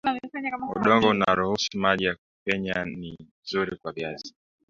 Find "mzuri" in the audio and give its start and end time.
3.43-3.77